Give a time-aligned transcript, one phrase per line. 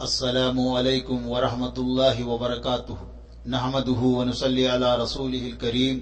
[0.00, 2.96] السلام عليكم ورحمة الله وبركاته
[3.46, 5.96] نحمده ونصلي على رسوله الكريم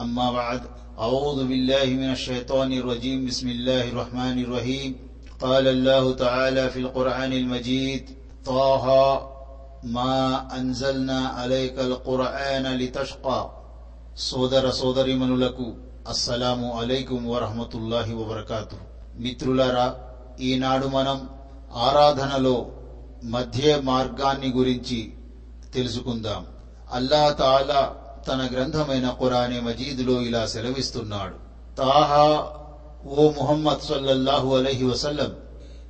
[0.00, 0.60] أما بعد
[0.98, 4.96] أعوذ بالله من الشيطان الرجيم بسم الله الرحمن الرحيم
[5.40, 8.04] قال الله تعالى في القرآن المجيد
[8.44, 8.86] طه
[9.84, 10.16] ما
[10.58, 13.40] أنزلنا عليك القرآن لتشقى
[14.28, 15.66] సోదర సోదరిమనులకు
[16.12, 18.78] అస్సలాము అలైకుం వరహమతుల్లాహి వబర్కాతు
[19.24, 19.86] మిత్రులారా
[20.48, 21.18] ఈనాడు మనం
[21.86, 22.56] ఆరాధనలో
[23.25, 25.13] మధ్య మార్గాన్ని గురించి
[25.73, 26.45] తెలుసుకుందాం.
[26.91, 27.95] అల్లా తాలా
[28.27, 31.35] తన గ్రంథమైన ఖురానే మజీదులో ఇలా సెలవిస్తున్నాడు.
[31.75, 32.49] తాహా
[33.05, 35.35] ఓ ముహమ్మద్ సల్లల్లాహు అలహి వసల్లం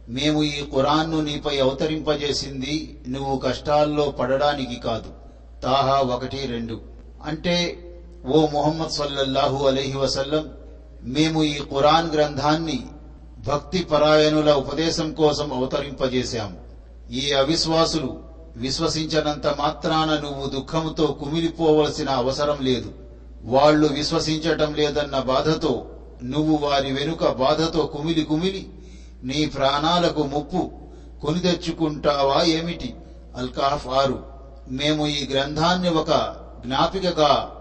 [0.09, 5.09] మేము ఈ ఖురాన్ను నీపై అవతరింపజేసింది నువ్వు కష్టాల్లో పడడానికి కాదు.
[5.64, 6.81] తాహా ఒకటి రెండు.
[7.23, 7.81] అంటే
[8.26, 10.52] ఓ ముహమ్మద్ సల్లల్లాహు అలహి వసల్లం
[11.04, 12.86] మేము ఈ ఖురాన్ గ్రంథాన్ని
[13.48, 16.65] భక్తి పరాయణుల ఉపదేశం కోసం అవతరింపజేశాము.
[17.12, 18.23] ఈ అవిశ్వాసులు
[18.55, 22.94] విశ్వసించనంత మాత్రాన నువ్వు దుఃఖంతో కుమిలిపోవలసిన అవసరం లేదు.
[23.44, 25.86] వాళ్ళు విశ్వసించటం లేదన్న బాధతో
[26.23, 28.73] నువ్వు వారి వెనుక బాధతో కుమిలి కుమిలి
[29.23, 30.72] నీ ప్రాణాలకు ముప్పు
[31.22, 32.95] కొని తెచ్చుకుంటావా ఏమిటి?
[33.38, 34.23] అల్కాఫ్ ఆరు.
[34.70, 37.52] మేము ఈ గ్రంథాన్ని ఒక జ్ఞాపికగా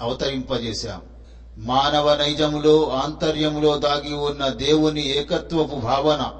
[0.00, 1.00] అవతరింపజేశాం.
[1.58, 6.32] మానవ నైజములో ఆంతర్యములో దాగి ఉన్న దేవుని ఏకత్వపు భావన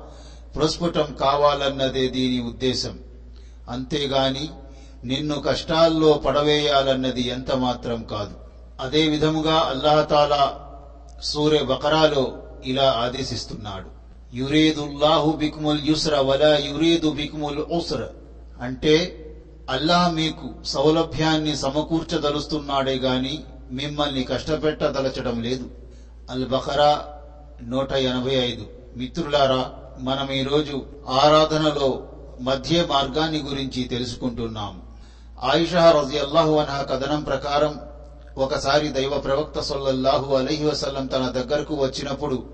[0.57, 2.99] ప్రస్ఫుటం కావాలన్నదే దీని ఉద్దేశం.
[3.69, 4.49] అంతేగాని
[5.05, 8.35] నిన్ను కష్టాల్లో పడవేయాలన్నది ఎంత మాత్రం కాదు.
[8.81, 10.61] అదే విధముగా అల్లాహతాలా
[11.23, 13.95] సూర్య బకరాలో ఇలా ఆదేశిస్తున్నాడు.
[14.37, 18.09] యురేదుల్లాహు బిక్ముల్ యుస్ర వలా యురేదు బిక్ముల్ ఉస్ర.
[18.61, 19.21] అంటే
[19.71, 25.71] అల్లాహ్ మీకు సౌలభ్యాన్ని సమకూర్చదలుస్తున్నాడే గాని మిమ్మల్ని కష్టపెట్టదలచడం లేదు.
[26.31, 27.05] అల్ బకరా
[27.63, 28.67] నూట ఎనభై ఐదు.
[28.97, 32.07] మిత్రులారా మనం ఈరోజు ఆరాధనలో
[32.41, 34.83] మధ్య మార్గాన్ని గురించి తెలుసుకుంటున్నాం.
[35.43, 37.81] ఆయిషా రజియల్లాహు అన్హా కథనం ప్రకారం
[38.39, 42.45] ఒకసారి దైవ ప్రవక్త సొల్లల్లాహు అలహి వసల్లం తన దగ్గరకు వచ్చినప్పుడు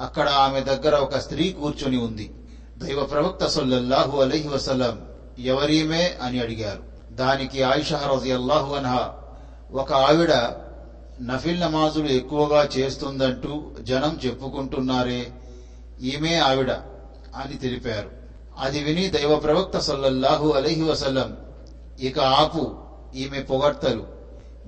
[0.00, 2.34] అక్కడ ఆమె దగ్గర ఒక స్త్రీ కూర్చొని ఉంది.
[2.78, 5.00] దైవ ప్రవక్త సొల్లల్లాహు అలహి వసల్లం
[5.38, 7.14] ఎవరీమే అని అడిగారు.
[7.14, 9.14] దానికి ఆయిషా రజియల్లాహు అన్హా
[9.72, 10.32] ఒక ఆవిడ
[11.22, 15.32] నఫిల్ నమాజులు ఎక్కువగా చేస్తుందంటూ జనం చెప్పుకుంటున్నారే
[16.02, 16.70] ఈమె ఆవిడ
[17.36, 18.10] అని తెలిపారు.
[18.58, 21.36] అది విని దైవ ప్రవక్త సల్లల్లాహు అలహి వసల్లం
[22.00, 22.74] ఇక ఆపు
[23.14, 24.06] ఈమె పొగడ్తలు.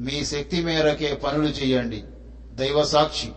[0.01, 2.05] మీ శక్తి మేరకే పనులు చేయండి.
[2.53, 3.33] దైవ సాక్షి.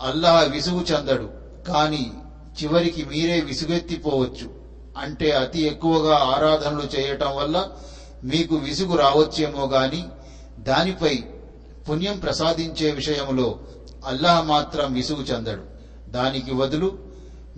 [0.00, 1.30] అల్లాహ్ విసుగు చెందడు.
[1.68, 2.12] కాని
[2.62, 4.50] చివరికి మీరే విసుగెత్తిపోవచ్చు.
[4.98, 7.68] అంటే అతి ఎక్కువగా ఆరాధనలు చేయటం వల్ల
[8.24, 10.04] మీకు విసుగు రావచ్చేమో గాని
[10.58, 11.24] దానిపై
[11.90, 13.60] పుణ్యం ప్రసాదించే విషయంలో
[14.06, 15.62] అల్లాహ్ మాత్రం విసుగు చెందడు.
[16.10, 17.07] దానికి వదులు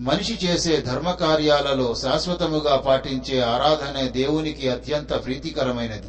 [0.01, 6.09] మనిషి చేసే ధర్మకార్యాలలో శాశ్వతముగా పాటించే ఆరాధనే దేవునికి అత్యంత ప్రీతికరమైనది.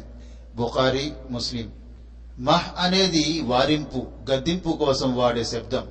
[0.56, 1.70] బుఖారీ ముస్లిం.
[2.38, 5.82] మహ్ అనేది వారింపు గద్దింపు కోసం వాడే శబ్దం.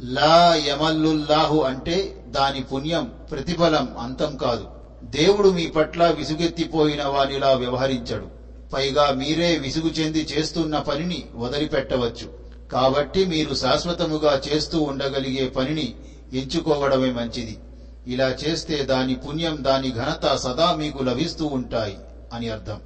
[0.00, 4.66] లా యమల్లుల్లాహు అంటే దాని పుణ్యం ప్రతిఫలం అంతం కాదు.
[5.04, 8.26] దేవుడు మీ పట్ల విసుగెత్తిపోయిన వానిలా వ్యవహరించడు.
[8.72, 12.32] పైగా మీరే విసుగు చెంది చేస్తున్న పనిని వదిలిపెట్టవచ్చు.
[12.72, 15.94] కాబట్టి మీరు శాశ్వతముగా చేస్తూ ఉండగలిగే పనిని
[16.32, 17.58] ఎంచుకోవడమే మంచిది.
[18.06, 21.98] ఇలా చేస్తే దాని పుణ్యం దాని ఘనత సదా మీకు లభిస్తూ ఉంటాయి
[22.32, 22.80] అని అర్థం.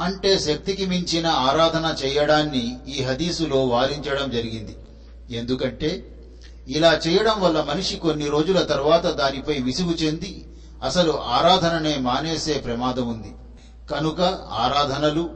[0.00, 4.76] అంటే శక్తికి మించిన ఆరాధన చేయడాన్ని ఈ హదీసులో వారించడం జరిగింది.
[5.30, 6.16] ఎందుకంటే
[6.68, 10.46] ఇలా చేయడం వల్ల మనిషి కొన్ని రోజుల తర్వాత దానిపై విసుగు చెంది
[10.84, 13.32] అసలు ఆరాధననే మానేసే ప్రమాదం ఉంది.
[13.90, 15.30] కనుక ఆరాధనలు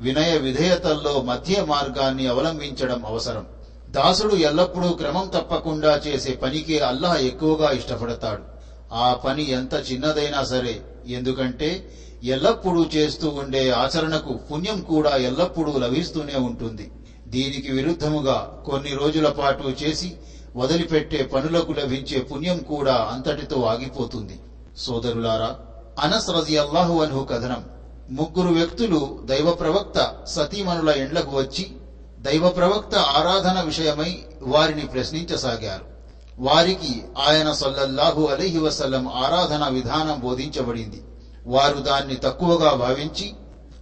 [0.00, 3.46] వినయ విధేయతల్లో మధ్య మార్గాన్ని అవలంబించడం అవసరం.
[3.90, 8.42] దాసుడు ఎల్లప్పుడూ క్రమం తప్పకుండా చేసే పనికే అల్లాహ్ ఎక్కువగా ఇష్టపడతాడు.
[8.92, 11.90] ఆ పని ఎంత చిన్నదైనా సరే ఎందుకంటే
[12.24, 16.90] ఎల్లప్పుడూ చేస్తూ ఉండే ఆచరణకు పుణ్యం కూడా ఎల్లప్పుడూ లభిస్తూనే ఉంటుంది.
[17.28, 20.16] దీనికి విరుద్ధముగా కొన్ని రోజుల పాటు చేసి
[20.56, 24.40] వదిలిపెట్టే పనులకు లభించే పుణ్యం కూడా అంతటితో ఆగిపోతుంది.
[24.78, 25.56] సోదరులారా
[26.00, 27.64] అనస్ రజి అల్లాహు అన్హు కథనం.
[28.10, 31.64] ముగ్గురు వ్యక్తులు దైవ ప్రవక్త సతీమణుల ఎండ్లకు వచ్చి
[32.26, 35.84] దైవ ప్రవక్త ఆరాధన విషయమై వారిని ప్రశ్నించసాగారు.
[36.38, 41.02] వారికి ఆయన సల్లల్లాహు అలీహి వసల్లం ఆరాధన విధానం బోధించబడింది.
[41.46, 43.34] వారు దాన్ని తక్కువగా భావించి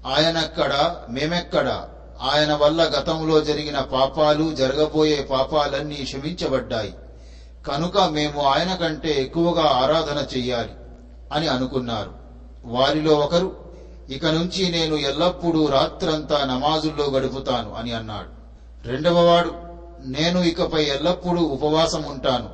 [0.07, 1.85] ఆయనక్కడ మేమెక్కడ
[2.23, 6.95] ఆయన వల్ల గతంలో జరిగిన పాపాలు జరగబోయే పాపాలన్నీ క్షమించబడ్డాయి.
[7.71, 10.73] కనుక మేము ఆయన కంటే ఎక్కువగా ఆరాధన చెయ్యాలి
[11.33, 12.13] అని అనుకున్నారు.
[12.65, 13.57] వారిలో ఒకరు
[14.11, 18.34] ఇక నుంచి నేను ఎల్లప్పుడూ రాత్రంతా నమాజుల్లో గడుపుతాను అని అన్నాడు.
[18.87, 19.53] రెండవవాడు
[20.07, 22.51] నేను ఇకపై ఎల్లప్పుడూ ఉపవాసం ఉంటాను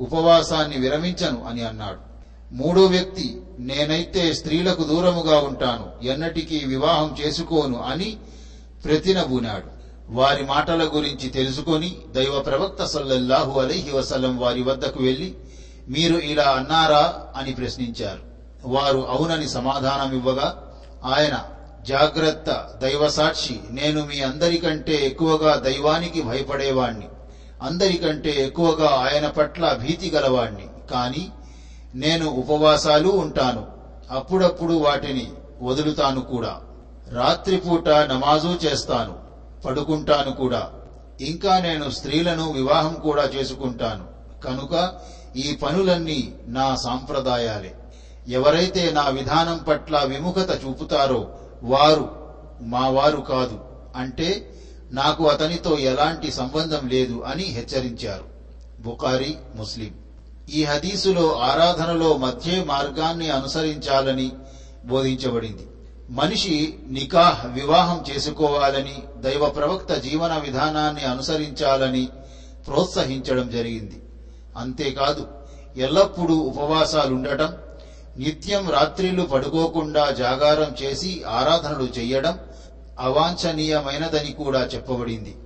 [0.00, 2.12] ఉపవాసాన్ని విరమించను అని అన్నాడు.
[2.54, 8.16] మూడో వ్యక్తి నేనైతే స్త్రీలకు దూరముగా ఉంటాను ఎన్నటికీ వివాహం చేసుకోను అని
[8.84, 15.34] ప్రతినబూనాడు వారి మాటల గురించి తెలుసుకొని దైవ ప్రవక్త సల్లల్లాహు అలీహి వసల్లం వారి వద్దకు వెళ్ళి
[15.88, 17.26] మీరు ఇలా అన్నారా?
[17.36, 18.20] అని ప్రశ్నించారు.
[18.64, 20.72] వారు అవునని సమాధానమివ్వగా
[21.04, 21.44] ఆయన
[21.86, 23.60] జాగ్రత్త దైవ సాక్షి.
[23.70, 27.08] నేను మీ అందరికంటే ఎక్కువగా దైవానికి భయపడేవాణ్ణి.
[27.62, 30.66] అందరికంటే ఎక్కువగా ఆయన పట్ల భీతి గలవాణ్ణి.
[30.90, 31.28] కాని
[31.94, 33.66] నేను ఉపవాసాలు ఉంటాను.
[34.10, 35.32] అప్పుడప్పుడు వాటిని
[35.62, 36.60] వదులుతాను కూడా.
[37.12, 39.18] రాత్రిపూట నమాజు చేస్తాను.
[39.64, 40.70] పడుకుంటాను కూడా.
[41.20, 44.04] ఇంకా నేను స్త్రీలను వివాహం కూడా చేసుకుంటాను.
[44.42, 44.94] కనుక
[45.36, 47.74] ఈ పనులన్నీ నా సాంప్రదాయాలే.
[48.28, 52.10] ఎవరైతే నా విధానం పట్ల విముఖత చూపుతారో వారు
[52.60, 53.60] మా వారు కాదు.
[53.96, 54.58] అంటే
[54.92, 58.24] నాకు అతనితో ఎలాంటి సంబంధం లేదు అని హెచ్చరించారు.
[58.80, 59.90] బుకారి ముస్లిం.
[60.50, 64.32] ఈ హదీసులో ఆరాధనలో మధ్య మార్గాన్ని అనుసరించాలని
[64.84, 65.68] బోధించబడింది.
[66.10, 72.08] మనిషి నికాహ్ వివాహం చేసుకోవాలని దైవ ప్రవక్త జీవన విధానాన్ని అనుసరించాలని
[72.66, 74.02] ప్రోత్సహించడం జరిగింది.
[74.56, 75.28] అంతేకాదు
[75.76, 77.52] ఎల్లప్పుడూ ఉపవాసాలుండటం
[78.18, 82.38] నిత్యం రాత్రిలు పడుకోకుండా జాగారం చేసి ఆరాధనలు చెయ్యడం
[82.98, 85.36] అవాంఛనీయమైనదని కూడా చెప్పబడింది.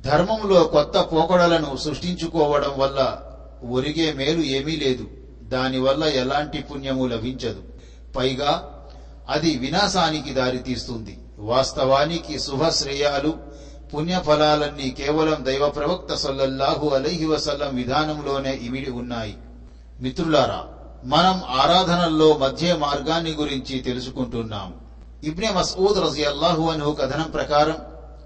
[0.00, 3.22] ధర్మంలో కొత్త పోకడలను సృష్టించుకోవడం వల్ల
[3.70, 5.04] ఒరిగే మేలు ఏమీ లేదు.
[5.42, 7.62] దానివల్ల ఎలాంటి పుణ్యము లభించదు.
[8.16, 8.84] పైగా
[9.28, 11.18] అది వినాశానికి దారితీస్తుంది.
[11.38, 13.34] వాస్తవానికి శుభశ్రేయాలు
[13.94, 19.36] పుణ్యఫలాలన్నీ కేవలం దైవ ప్రవక్త సల్లల్లాహు అలైహి వసల్లం విధానంలోనే ఇమిడి ఉన్నాయి.
[20.00, 20.64] మిత్రులారా
[21.04, 24.74] మనం ఆరాధనల్లో మధ్య మార్గాన్ని గురించి తెలుసుకుంటున్నాం
[25.24, 27.76] ఇబ్నే మసూద్ రజియల్లాహు అన్హు కథనం ప్రకారం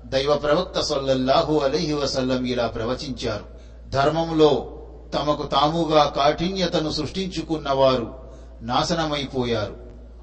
[0.06, 3.44] దైవ ప్రవక్త సల్లల్లాహు అలైహి వసల్లం ఇలా ప్రవచించారు.
[3.88, 4.80] ధర్మంలో
[5.14, 8.14] తమకు తాముగా కాఠిన్యతను సృష్టించుకున్నవారు
[8.62, 9.76] నాశనమైపోయారు.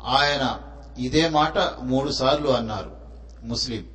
[0.06, 0.60] ఆయన
[1.00, 2.92] ఇదే మాట మూడు సార్లు అన్నారు.
[3.44, 3.86] ముస్లిం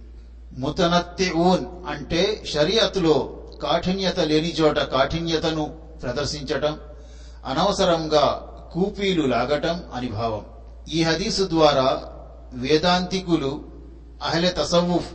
[0.59, 6.79] ముతనత్తిఊన్ అంటే షరియత్లో కాఠిన్యత లేని చోట కాఠిన్యతను ప్రదర్శించటం
[7.47, 10.45] అనవసరంగా కూపీలు లాగటం అని భావం
[10.93, 12.03] ఈ హదీసు ద్వారా
[12.53, 13.65] వేదాంతికులు
[14.23, 15.11] అహ్లె తసవుఫ్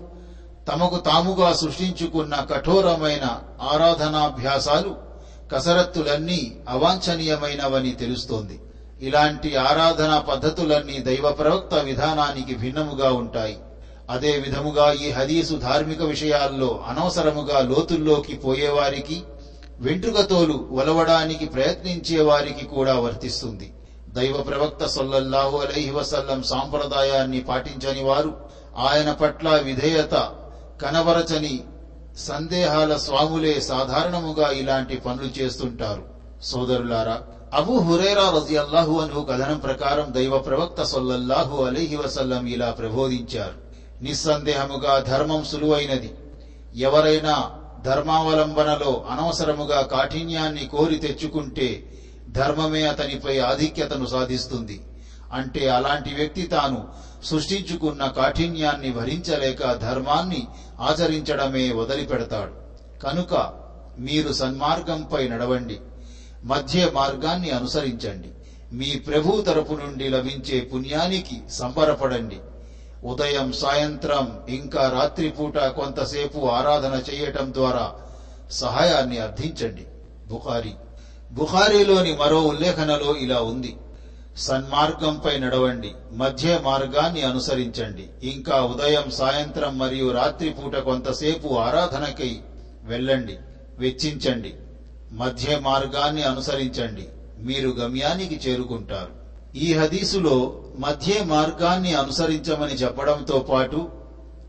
[0.68, 4.95] తమకు తాముగా సృష్టించుకున్న కఠోరమైన ఆరాధనాభ్యాసాలు
[5.51, 8.60] కసరత్తులన్నీ అవాంఛనీయమైనవని తెలుస్తోంది.
[9.01, 13.57] ఇలాంటి ఆరాధనా పద్ధతులన్నీ దైవ ప్రవక్త విధానానికి భిన్నముగా ఉంటాయి.
[14.10, 19.24] అదే విధముగా ఈ హదీసు ధార్మిక విషయాల్లో అనవసరముగా లోతుల్లోకి పోయేవారికి
[19.81, 23.74] వెంట్రుకతోలు వలవడానికి ప్రయత్నించే వారికి కూడా వర్తిస్తుంది.
[24.10, 28.38] దైవ ప్రవక్త సొల్లల్లాహు అలైహి వసల్లం సాంప్రదాయాన్ని పాటించని వారు
[28.78, 30.31] ఆయన పట్ల విధేయత
[30.81, 31.63] కనబరచని
[32.18, 36.04] సందేహాల స్వాములే సాధారణముగా ఇలాంటి పనులు చేస్తుంటారు.
[36.44, 37.22] సోదరులారా
[37.54, 43.72] అబూ హురేరా రజియల్లాహు అను కథనం ప్రకారం దైవ ప్రవక్త సొల్లల్లాహు అలీహి వసల్లం ఇలా ప్రబోధించారు.
[44.04, 46.13] నిస్సందేహముగా ధర్మం సులువైనది.
[46.75, 47.50] ఎవరైనా
[47.83, 51.83] ధర్మావలంబనలో అనవసరముగా కాఠిన్యాన్ని కోరి తెచ్చుకుంటే
[52.30, 54.86] ధర్మమే అతనిపై ఆధిక్యతను సాధిస్తుంది.
[55.33, 56.88] అంటే అలాంటి వ్యక్తి తాను
[57.25, 60.48] సృష్టించుకున్న కాఠిన్యాన్ని భరించలేక ధర్మాన్ని
[60.80, 62.51] ఆచరించడమే వదిలిపెడతాడు.
[63.06, 63.54] కనుక
[64.00, 65.80] మీరు సన్మార్గంపై నడవండి.
[66.44, 68.27] మధ్య మార్గాన్ని అనుసరించండి.
[68.75, 72.38] మీ ప్రభు తరపు నుండి లభించే పుణ్యానికి సంబరపడండి.
[73.03, 77.93] ఉదయం సాయంత్రం ఇంకా రాత్రిపూట కొంతసేపు ఆరాధన చేయటం ద్వారా
[78.51, 79.86] సహాయాన్ని అర్థించండి.
[80.27, 80.74] బుఖారీ.
[81.31, 83.77] బుఖారీలోని మరో ఉల్లేఖనలో ఇలా ఉంది.
[84.38, 85.91] సన్మార్గంపై నడవండి.
[86.12, 88.10] మధ్య మార్గాన్ని అనుసరించండి.
[88.24, 92.39] ఇంకా ఉదయం సాయంత్రం మరియు రాత్రిపూట కొంతసేపు ఆరాధనకై
[92.84, 93.38] వెళ్ళండి.
[93.77, 94.53] వెచ్చించండి.
[95.12, 97.08] మధ్య మార్గాన్ని అనుసరించండి.
[97.39, 99.21] మీరు గమ్యానికి చేరుకుంటారు.
[99.55, 103.89] ఈ హదీసులో మధ్య మార్గాన్ని అనుసరించమని చెప్పడంతో పాటు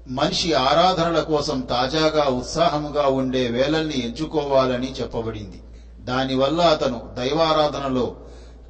[0.09, 5.63] మనిషి ఆరాధనల కోసం తాజాగా ఉత్సాహముగా ఉండే వేళల్ని ఎంచుకోవాలని చెప్పబడింది.
[6.01, 8.17] దానివల్ల అతను దైవారాధనలో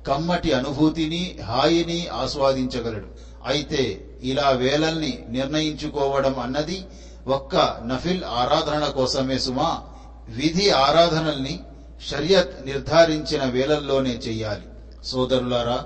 [0.06, 3.06] కమ్మటి అనుభూతిని హాయిని ఆస్వాదించగలడు.
[3.46, 6.84] అయితే ఇలా వేళల్ని నిర్ణయించుకోవడం అన్నది
[7.26, 9.82] ఒక్క నఫిల్ ఆరాధనల కోసమే సుమా
[10.28, 11.60] విధి ఆరాధనల్ని
[12.10, 14.62] షరియత్ నిర్ధారించిన వేళల్లోనే చెయ్యాలి.
[15.04, 15.84] సోదరులారా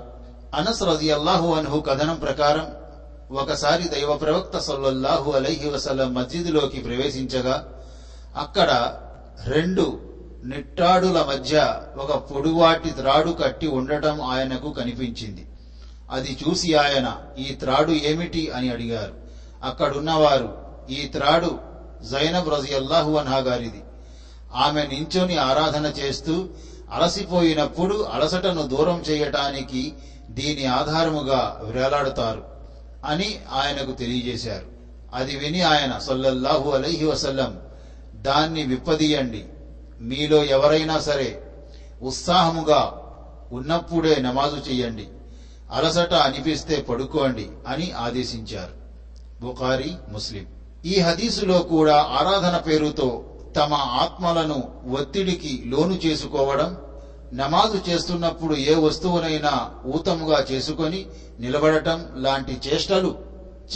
[0.55, 2.67] అనస్ రజియల్లాహు అన్హు కథనం ప్రకారం
[3.35, 7.83] ఒకసారి దైవ ప్రవక్త సల్లల్లాహు అలైహి వసల్లం మస్జిద్లోకి ప్రవేశించగా
[8.37, 8.99] అక్కడ
[9.45, 9.99] రెండు
[10.45, 15.45] నిట్టాడుల మధ్య ఒక పొడువాటి త్రాడు కట్టి ఉండటం ఆయనకు కనిపించింది.
[16.11, 18.51] అది చూసి ఆయన ఈ త్రాడు ఏమిటి?
[18.51, 19.13] అని అడిగారు.
[19.63, 20.57] అక్కడున్నవారు
[20.89, 21.59] ఈ త్రాడు
[22.11, 23.83] జైనబ్ రజియల్లాహు అన్హా గారిది.
[24.55, 26.49] ఆమె నించొని ఆరాధన చేస్తూ
[26.93, 29.93] అలసిపోయినప్పుడు అలసటను దూరం చేయటానికి
[30.29, 32.43] దీని ఆధారముగా వేలాడుతారు
[33.05, 34.65] అని ఆయనకు తెలియజేశారు.
[35.13, 37.59] అది విని ఆయన సొల్లల్లాహు అలైహి వసల్లం
[38.15, 39.45] దాన్ని విప్పదీయండి.
[40.01, 41.43] మీలో ఎవరైనా సరే
[42.01, 43.01] ఉత్సాహముగా
[43.51, 45.07] ఉన్నప్పుడే నమాజు చెయ్యండి.
[45.71, 48.77] అలసట అనిపిస్తే పడుకోండి అని ఆదేశించారు.
[49.45, 50.45] బుఖారి ముస్లిం.
[50.85, 53.23] ఈ హదీసులో కూడా ఆరాధన పేరుతో
[53.55, 56.77] తమ ఆత్మలను ఒత్తిడికి లోను చేసుకోవడం
[57.33, 61.05] నమాజు చేస్తున్నప్పుడు ఏ వస్తువునైనా ఊతముగా చేసుకొని
[61.39, 63.17] నిలబడటం లాంటి చేష్టలు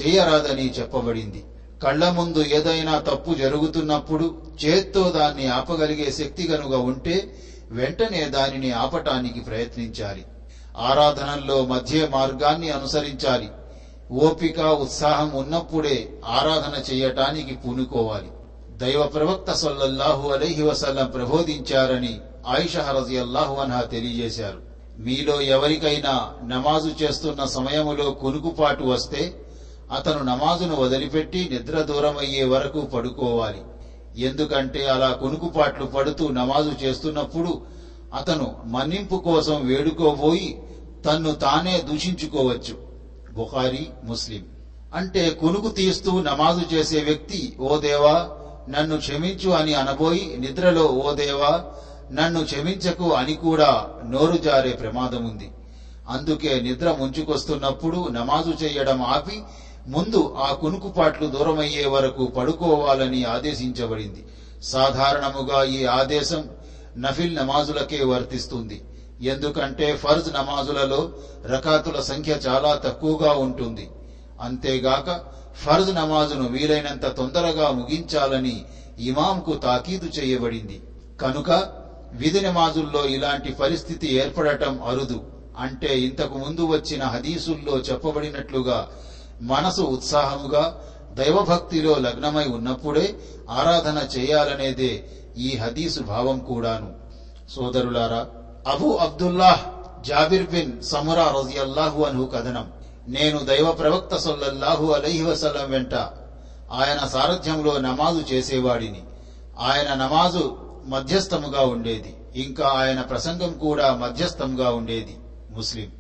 [0.02, 1.44] చేయరాదని చెప్పబడింది.
[1.84, 7.36] కళ్ళ ముందు ఏదైనా తప్పు జరుగుతున్నప్పుడు చేత్తో దాన్ని ఆపగలిగే శక్తి గనుక ఉంటే
[7.72, 10.26] వెంటనే దానిని ఆపటానికి ప్రయత్నించాలి.
[10.78, 13.50] ఆరాధనల్లో మధ్య మార్గాన్ని అనుసరించాలి.
[14.12, 18.28] ఓపిక ఉత్సాహం ఉన్నప్పుడే ఆరాధన చేయటానికి పూనుకోవాలి.
[18.78, 24.60] దైవ ప్రవక్త సొల్లహు అలైహి వసల్లం ప్రబోధించారని ఆయిషా రజియల్లాహు అన్హా తెలియజేశారు.
[25.00, 29.46] మీలో ఎవరికైనా నమాజు చేస్తున్న సమయములో కునుకుపాటు వస్తే
[29.92, 33.62] అతను నమాజును వదిలిపెట్టి నిద్ర దూరమయ్యే వరకు పడుకోవాలి.
[34.18, 37.62] ఎందుకంటే అలా కునుకుపాట్లు పడుతూ నమాజు చేస్తున్నప్పుడు
[38.16, 40.64] అతను మన్నింపు కోసం వేడుకోబోయి
[41.06, 42.78] తన్ను తానే దూషించుకోవచ్చు.
[43.34, 44.46] బుఖారి ముస్లిం.
[44.94, 48.30] అంటే కునుకు తీస్తూ నమాజు చేసే వ్యక్తి ఓ దేవా
[48.70, 51.66] నన్ను క్షమించు అని అనబోయి నిద్రలో ఓ దేవా
[52.12, 55.52] నన్ను క్షమించకు అని కూడా నోరు జారే ప్రమాదం ఉంది
[56.10, 59.44] అందుకే నిద్ర ముంచుకొస్తున్నప్పుడు నమాజు చేయడం ఆపి
[59.88, 64.24] ముందు ఆ కునుకుపాట్లు దూరమయ్యే వరకు పడుకోవాలని ఆదేశించబడింది.
[64.64, 66.50] సాధారణముగా ఈ ఆదేశం
[66.98, 68.82] నఫిల్ నమాజులకే వర్తిస్తుంది.
[69.22, 71.10] ఎందుకంటే ఫర్జ్ నమాజులలో
[71.46, 73.90] రకాతుల సంఖ్య చాలా తక్కువగా ఉంటుంది.
[74.42, 75.10] అంతేగాక
[75.56, 78.66] ఫర్జ్ నమాజును వీలైనంత తొందరగా ముగించాలని
[79.00, 80.82] ఇమాంకు తాకీదు చేయబడింది.
[81.22, 81.81] కనుక
[82.14, 85.24] విధి నమాజుల్లో ఇలాంటి పరిస్థితి ఏర్పడటం అరుదు
[85.60, 88.90] అంటే ఇంతకు ముందు వచ్చిన హదీసుల్లో చెప్పబడినట్లుగా
[89.42, 90.82] మనసు ఉత్సాహముగా
[91.14, 93.16] దైవభక్తిలో లగ్నమై ఉన్నప్పుడే
[93.50, 96.94] ఆరాధన చేయాలనేదే ఈ హదీసు భావం కూడాను.
[97.50, 98.28] సోదరులారా
[98.68, 99.62] Abu Abdullah
[100.04, 102.72] Jabir bin Samura రజియల్లాహు అను కథనం.
[103.08, 105.94] నేను దైవ ప్రవక్త సొల్లల్లాహు అలహి వసలం వెంట
[106.72, 109.02] ఆయన సారథ్యంలో నమాజు చేసేవాడిని.
[109.60, 112.16] ఆయన నమాజు మధ్యస్థముగా ఉండేది.
[112.36, 115.18] ఇంకా ఆయన ప్రసంగం కూడా మధ్యస్థంగా ఉండేది
[115.52, 115.92] ముస్లిం.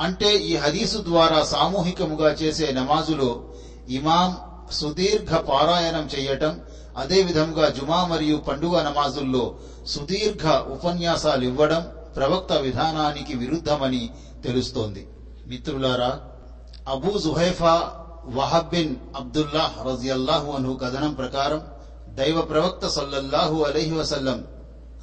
[0.00, 3.44] అంటే ఈ హదీసు ద్వారా సామూహికముగా చేసే నమాజులో
[3.88, 4.36] ఇమాం
[4.72, 6.60] సుదీర్ఘ పారాయణం చేయటం
[6.96, 9.54] అదేవిధంగా జుమా మరియు పండుగ నమాజుల్లో
[9.86, 14.10] సుదీర్ఘ ఉపన్యాసాలు ఇవ్వడం ప్రవక్త విధానానికి విరుద్ధమని
[14.44, 15.08] తెలుస్తోంది.
[15.46, 16.20] మిత్రులారా
[16.88, 17.92] Abu Juhaifa
[18.26, 21.62] Wahb bin Abdullah రజియల్లాహు అను కథనం ప్రకారం
[22.18, 24.44] దైవ ప్రవక్త సల్లల్లాహు అలహి వసల్లం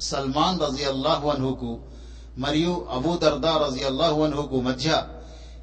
[0.00, 1.78] సల్మాన్ రజియల్లాహు అన్హుకు
[2.38, 5.02] మరియు అబూ దర్దా రజియల్లాహు అన్హుకు మధ్య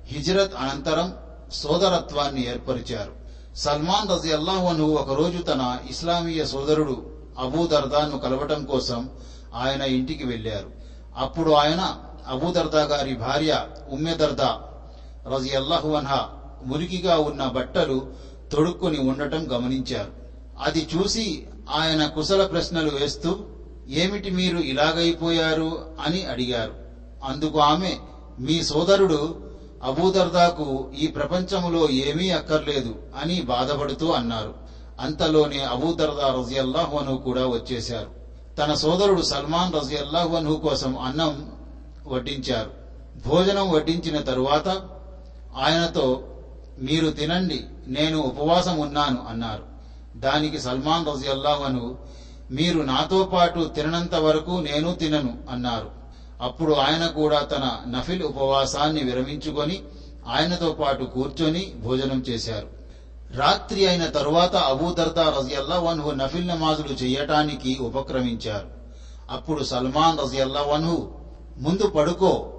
[0.08, 1.14] హిజ్రత్ అనంతరం
[1.54, 3.14] సోదరత్వాన్ని ఏర్పరిచారు.
[3.56, 9.10] సల్మాన్ రజియల్లాహు అన్హు ఒకరోజు తన ఇస్లామీయ సోదరుడు అబూదర్దాను కలవటం కోసం
[9.56, 10.72] ఆయన ఇంటికి వెళ్ళారు
[11.18, 16.30] అప్పుడు ఆయన అబూ దర్దా గారి భార్య ఉమ్మెదర్దా దర్దా రజియల్లాహు అన్హా
[16.64, 18.12] మురికిగా ఉన్న బట్టలు
[18.52, 20.21] తొడుక్కుని ఉండటం గమనించారు.
[20.62, 23.36] అది చూసి ఆయన కుశల ప్రశ్నలు వేస్తూ
[23.90, 25.96] ఏమిటి మీరు ఇలాగైపోయారు?
[26.06, 26.74] అని అడిగారు.
[27.26, 27.98] అందుకు ఆమె
[28.40, 29.52] మీ సోదరుడు
[29.84, 34.54] అబూదర్దాకు ఈ ప్రపంచములో ఏమీ అక్కర్లేదు అని బాధపడుతూ అన్నారు.
[35.00, 38.10] అంతలోనే అబూదర్దా రజియల్లాహు కూడా వచ్చేశారు.
[38.58, 41.52] తన సోదరుడు సల్మాన్ రజియల్లాహు కోసం అన్నం
[42.08, 42.72] వడ్డించారు.
[43.28, 44.68] భోజనం వడ్డించిన తరువాత
[45.64, 46.24] ఆయనతో
[46.80, 49.71] మీరు తినండి నేను ఉపవాసం ఉన్నాను అన్నారు.
[50.16, 51.98] దానికి సల్మాన్ రజియల్లాహను
[52.52, 55.90] మీరు నాతో పాటు తిననంత వరకు నేను తినను అన్నారు.
[56.42, 59.84] అప్పుడు ఆయన కూడా తన నఫిల్ ఉపవాసాన్ని విరమించుకొని
[60.28, 62.68] ఆయనతో పాటు కూర్చొని భోజనం చేశారు.
[63.32, 68.68] రాత్రి అయిన తరువాత అబూదర్దా రజియల్లాహన్హు నఫిల్ నమాజులు చేయటానికి ఉపక్రమించారు.
[69.30, 71.10] అప్పుడు సల్మాన్ రజియల్లాహన్హు
[71.58, 72.54] ముందు పడుకో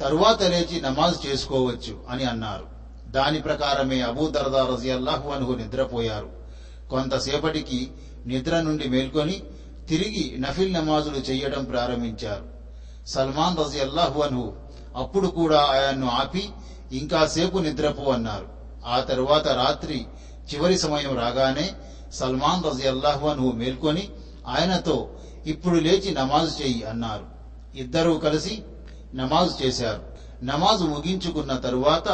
[0.00, 2.66] తరువాత లేచి నమాజ్ చేసుకోవచ్చు అని అన్నారు.
[3.08, 6.45] దాని ప్రకారమే అబూదర్దా రజియల్లాహు అన్హు నిద్రపోయారు.
[6.90, 7.90] కొంతసేపటికి
[8.26, 9.42] నిద్ర నుండి మేల్కొని
[9.88, 12.44] తిరిగి నఫిల్ నమాజులు చేయడం ప్రారంభించారు.
[13.06, 14.52] సల్మాన్ రజియల్లాహు అన్హు
[14.96, 16.50] అప్పుడు కూడా ఆయన్ను ఆపి
[16.92, 18.46] ఇంకాసేపు నిద్రపు అన్నారు.
[18.86, 20.06] ఆ తరువాత రాత్రి
[20.54, 21.74] చివరి సమయం రాగానే
[22.12, 24.08] సల్మాన్ రజియల్లాహు అన్హు మేల్కొని
[24.46, 25.08] ఆయనతో
[25.46, 27.26] ఇప్పుడు లేచి నమాజు చేయి అన్నారు.
[27.74, 28.62] ఇద్దరూ కలిసి
[29.14, 30.02] నమాజు చేశారు.
[30.44, 32.08] నమాజు ముగించుకున్న తరువాత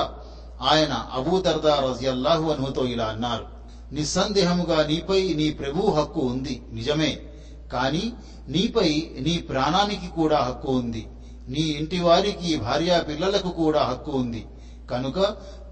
[0.62, 3.51] ఆయన అబూదర్దా రజియల్లాహు అన్హుతో ఇలా అన్నారు.
[3.92, 6.62] నిస్సందేహముగా నీపై నీ ప్రభు హక్కు ఉంది.
[6.72, 7.22] నిజమే.
[7.72, 8.12] కాని
[8.48, 11.08] నీపై నీ ప్రాణానికి కూడా హక్కు ఉంది.
[11.48, 14.46] నీ ఇంటి వారికి భార్యా పిల్లలకు కూడా హక్కు ఉంది.
[14.90, 15.20] కనుక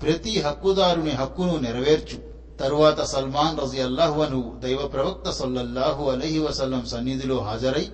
[0.03, 2.19] ప్రతి హక్కుదారుని హక్కును నెరవేర్చు.
[2.59, 7.89] తరువాత సల్మాన్ రజియల్లాహువను దైవ ప్రవక్త సల్లల్లాహు అలహి వసల్లం సన్నిధిలో హాజరై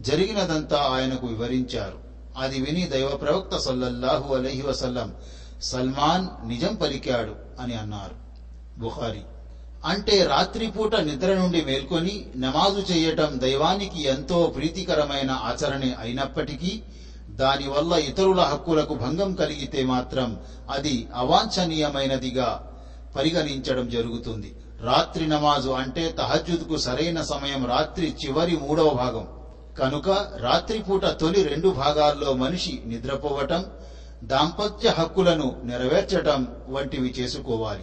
[0.00, 1.98] జరిగినదంతా ఆయనకు వివరించారు.
[2.38, 5.14] అది విని దైవ ప్రవక్త సల్లల్లాహు అలహి వసల్లం
[5.62, 8.14] సల్మాన్ నిజం పలికాడు అని అన్నారు.
[8.80, 9.20] బుఖారి
[9.84, 16.82] అంటే రాత్రిపూట నిద్ర నుండి మేల్కొని నమాజు చేయటం దైవానికి ఎంతో ప్రీతికరమైన ఆచరణే అయినప్పటికీ
[17.30, 20.38] దానివల్ల ఇతరుల హక్కులకు భంగం కలిగితే మాత్రం
[20.70, 22.70] అది అవాంఛనీయమైనదిగా
[23.16, 24.54] పరిగణించడం జరుగుతుంది.
[24.82, 29.28] రాత్రి నమాజు అంటే తహజుద్కు సరైన సమయం రాత్రి చివరి మూడవ భాగం.
[29.78, 30.08] కనుక
[30.40, 33.64] రాత్రిపూట తొలి రెండు భాగాల్లో మనిషి నిద్రపోవటం
[34.24, 37.82] దాంపత్య హక్కులను నెరవేర్చటం వంటివి చేసుకోవాలి.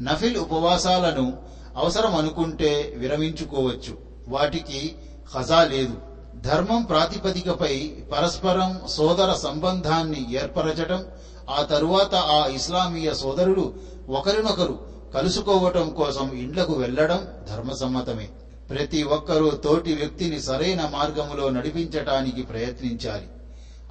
[0.00, 1.36] నఫిల్ ఉపవాసాలను
[1.76, 3.98] అవసరం అనుకుంటే విరమించుకోవచ్చు.
[4.28, 4.96] వాటికి
[5.34, 5.94] ఖజా లేదు.
[6.40, 11.04] ధర్మం ప్రాతిపదికపై పరస్పరం సోదర సంబంధాన్ని ఏర్పరచటం
[11.50, 13.74] ఆ తరువాత ఆ ఇస్లామీయ సోదరులు
[14.08, 14.78] ఒకరినొకరు
[15.14, 18.28] కలుసుకోవటం కోసం ఇండ్లకు వెళ్ళడం ధర్మసమ్మతమే.
[18.70, 23.28] ప్రతి ఒక్కరూ తోటి వ్యక్తిని సరైన మార్గములో నడిపించటానికి ప్రయత్నించాలి.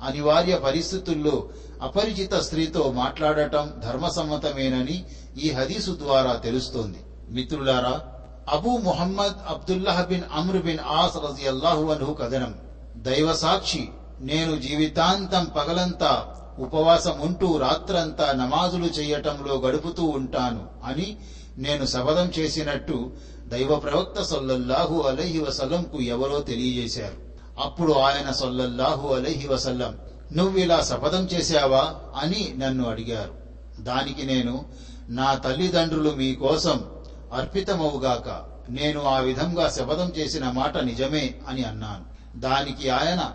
[0.01, 1.49] అనివార్య పరిస్థితుల్లో
[1.81, 5.05] అపరిచిత స్త్రీతో మాట్లాడటం ధర్మసమ్మతమేనని
[5.43, 6.97] ఈ హదీసు ద్వారా తెలుస్తోంది.
[7.29, 8.03] మిత్రులారా
[8.49, 12.55] Abu Muhammad Abdullah bin Amr bin As రజియల్లాహు అన్హు కథనం.
[12.97, 21.17] దైవ సాక్షి నేను జీవితాంతం పగలంతా ఉపవాసం ఉంటూ రాత్రంతా నమాజులు చేయటంలో గడుపుతూ ఉంటాను అని
[21.57, 23.11] నేను శపథం చేసినట్టు
[23.47, 27.24] దైవ ప్రవక్త సొల్లల్లాహు అలహి వసలంకు ఎవరో తెలియజేశారు.
[27.59, 29.97] అప్పుడు ఆయన సొల్లల్లాహు అలహి వసల్లం
[30.33, 31.95] నువ్విలా శపథం చేశావా?
[32.21, 33.33] అని నన్ను అడిగారు.
[33.81, 34.65] దానికి నేను
[35.09, 36.85] నా తల్లిదండ్రులు మీకోసం
[37.33, 42.05] అర్పితమవుగాక నేను ఆ విధంగా శపథం చేసిన మాట నిజమే అని అన్నాను.
[42.39, 43.31] దానికి ఆయన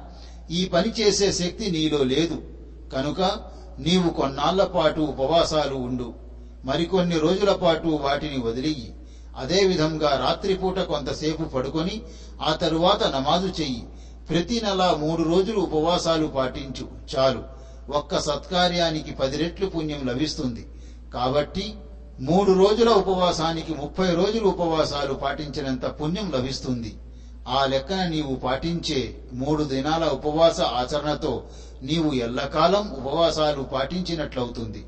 [0.50, 2.42] ఈ పని చేసే శక్తి నీలో లేదు.
[2.92, 3.20] కనుక
[3.78, 6.14] నీవు కొన్నాళ్ళ పాటు ఉపవాసాలు ఉండు.
[6.64, 8.94] మరికొన్ని రోజుల పాటు వాటిని వదిలియి
[9.38, 12.02] అదే విధంగా రాత్రిపూట కొంతసేపు పడుకొని
[12.42, 13.84] ఆ తరువాత నమాజు చెయ్యి.
[14.30, 17.42] ప్రతి నెల మూడు రోజులు ఉపవాసాలు పాటించు చాలు.
[17.92, 20.66] ఒక్క సత్కార్యానికి పది రెట్లు పుణ్యం లభిస్తుంది.
[21.14, 21.74] కాబట్టి
[22.20, 26.96] మూడు రోజుల ఉపవాసానికి ముప్పై రోజులు ఉపవాసాలు పాటించినంత పుణ్యం లభిస్తుంది.
[27.48, 31.42] ఆ లెక్కన నీవు పాటించే మూడు దినాల ఉపవాస ఆచరణతో
[31.82, 34.84] నీవు ఎల్లకాలం ఉపవాసాలు పాటించినట్లవుతుంది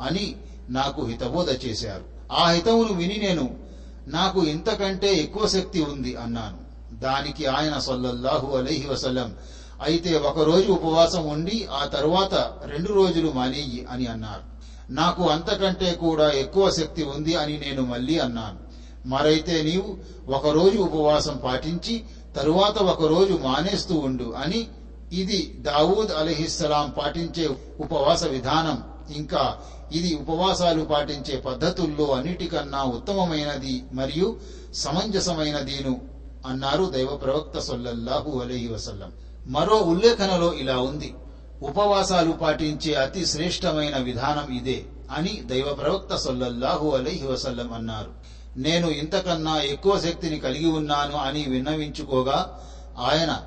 [0.00, 0.36] అని
[0.70, 2.04] నాకు హితబోధ చేశారు.
[2.32, 3.56] ఆ హితమును విని నేను
[4.06, 6.63] నాకు ఇంతకంటే ఎక్కువ శక్తి ఉంది అన్నాను.
[7.04, 9.30] దానికి ఆయన సొల్లహు అలహి వసల్లం.
[9.82, 14.44] అయితే ఒకరోజు ఉపవాసం ఉండి ఆ తరువాత రెండు రోజులు మానేయి అని అన్నారు.
[14.92, 18.58] నాకు అంతకంటే కూడా ఎక్కువ శక్తి ఉంది అని నేను మళ్ళీ అన్నాను.
[19.08, 19.90] మరైతే నీవు
[20.28, 21.94] ఒకరోజు ఉపవాసం పాటించి
[22.36, 24.60] తరువాత ఒక రోజు మానేస్తూ ఉండు అని
[25.12, 27.44] ఇది దావూద్ అలహిస్సలాం పాటించే
[27.80, 28.78] ఉపవాస విధానం.
[29.14, 29.44] ఇంకా
[29.92, 34.28] ఇది ఉపవాసాలు పాటించే పద్ధతుల్లో అన్నిటికన్నా ఉత్తమమైనది మరియు
[34.74, 35.92] సమంజసమైనదిను
[36.46, 39.12] అన్నారు దైవ ప్రవక్త సొల్లల్లాహు అలహి వసల్లం.
[39.46, 41.14] మరో ఉల్లేఖనలో ఇలా ఉంది.
[41.62, 48.10] ఉపవాసాలు పాటించే అతి శ్రేష్టమైన విధానం ఇదే అని దైవ ప్రవక్త సొల్లహు అలహి వసల్లం అన్నారు.
[48.56, 52.38] నేను ఇంతకన్నా ఎక్కువ శక్తిని కలిగి ఉన్నాను అని విన్నవించుకోగా
[52.98, 53.44] ఆయన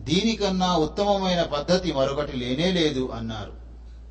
[0.00, 3.52] దీనికన్నా ఉత్తమమైన పద్ధతి మరొకటి లేనే లేదు అన్నారు.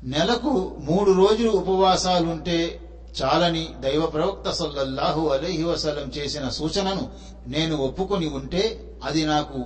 [0.04, 2.80] నెలకు మూడు రోజులు ఉపవాసాలుంటే
[3.22, 7.10] చాలని దైవ ప్రవక్త సొల్లహు అలీహి వసలం చేసిన సూచనను
[7.50, 8.62] నేను ఒప్పుకొని ఉంటే
[9.04, 9.60] అది నాకు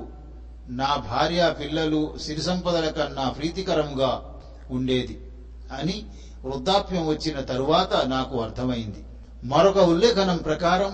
[0.68, 4.12] నా భార్య పిల్లలు సిరి సంపదల కన్నా ప్రీతికరంగా
[4.70, 5.16] ఉండేది
[5.72, 5.96] అని
[6.44, 9.02] వృద్ధాప్యం వచ్చిన తరువాత నాకు అర్థమైంది.
[9.44, 10.92] మరొక ఉల్లేఖనం ప్రకారం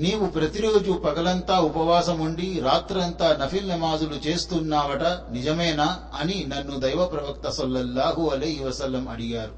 [0.00, 8.28] నీవు ప్రతిరోజు పగలంతా ఉపవాసం ఉండి రాత్రంతా నఫిల్ నమాజులు చేస్తున్నావట నిజమేనా అని నన్ను దైవ ప్రవక్త సొల్లహు
[8.28, 9.54] అలీ వసల్లం అడిగారు.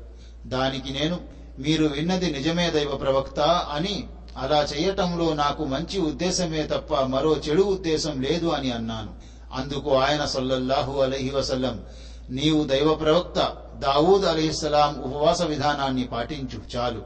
[0.47, 1.16] దానికి నేను
[1.59, 3.40] మీరు విన్నది నిజమే దైవ ప్రవక్త
[3.75, 4.05] అని
[4.37, 9.11] అలా చేయటంలో నాకు మంచి ఉద్దేశమే తప్ప మరో చెడు ఉద్దేశం లేదు అని అన్నాను.
[9.53, 11.85] అందుకు ఆయన సల్లల్లాహు అలహి వసల్లం
[12.31, 17.03] నీవు దైవ ప్రవక్త దావూద్ అలీస్లాం ఉపవాస విధానాన్ని పాటించు చాలు.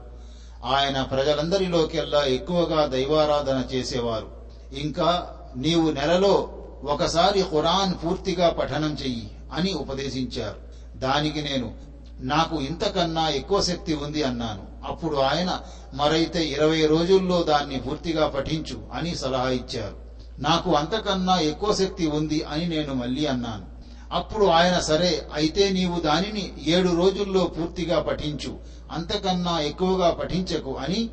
[0.65, 4.29] ఆయన ప్రజలందరిలోకెల్లా ఎక్కువగా దైవారాధన చేసేవారు.
[4.73, 6.53] ఇంకా నీవు నెలలో
[6.85, 10.57] ఒకసారి ఖురాన్ పూర్తిగా పఠనం చెయ్యి అని ఉపదేశించారు.
[10.99, 11.75] దానికి నేను
[12.21, 14.76] నాకు ఇంతకన్నా ఎక్కువ శక్తి ఉంది అన్నాను.
[14.87, 15.61] అప్పుడు ఆయన
[15.95, 20.07] మరైతే ఇరవై రోజుల్లో దాన్ని పూర్తిగా పఠించు అని సలహా ఇచ్చారు.
[20.39, 23.77] నాకు అంతకన్నా ఎక్కువ శక్తి ఉంది అని నేను మళ్ళీ అన్నాను.
[24.13, 28.59] అప్పుడు ఆయన సరే అయితే నీవు దానిని ఏడు రోజుల్లో పూర్తిగా పఠించు.
[28.93, 31.11] అంతకన్నా ఎక్కువగా పఠించకు అని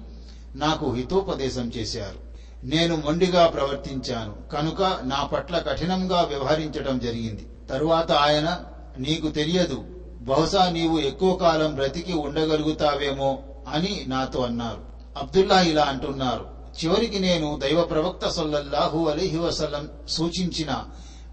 [0.56, 2.34] నాకు హితోపదేశం చేశారు.
[2.66, 4.52] నేను మొండిగా ప్రవర్తించాను.
[4.52, 7.48] కనుక నా పట్ల కఠినంగా వ్యవహరించడం జరిగింది.
[7.70, 8.60] తరువాత ఆయన
[8.98, 9.84] నీకు తెలియదు.
[10.22, 13.40] బహుశా నీవు ఎక్కువ కాలం బ్రతికి ఉండగలుగుతావేమో
[13.74, 14.82] అని నాతో అన్నారు.
[15.18, 16.46] అబ్దుల్లా ఇలా అంటున్నారు.
[16.84, 20.84] చివరికి నేను దైవ ప్రవక్త సొల్లహు అలీహి వసల్లం సూచించిన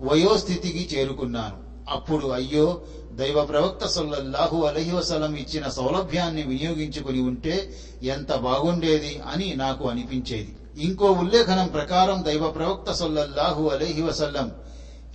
[0.01, 1.71] వయోస్థితికి చేరుకున్నాను.
[1.91, 9.89] అప్పుడు అయ్యో దైవ ప్రవక్త సొల్లహు అలహి వసలం ఇచ్చిన సౌలభ్యాన్ని వినియోగించుకుని ఉంటే ఎంత బాగుండేది అని నాకు
[9.89, 10.57] అనిపించేది.
[10.79, 14.53] ఇంకో ఉల్లేఖనం ప్రకారం దైవ ప్రవక్త సొల్లహు అలహి వసల్లం